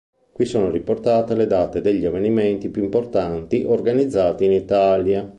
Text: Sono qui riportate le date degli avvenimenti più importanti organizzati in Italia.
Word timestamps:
Sono 0.41 0.69
qui 0.71 0.79
riportate 0.79 1.35
le 1.35 1.45
date 1.45 1.79
degli 1.79 2.05
avvenimenti 2.05 2.69
più 2.69 2.81
importanti 2.83 3.65
organizzati 3.67 4.45
in 4.45 4.51
Italia. 4.53 5.29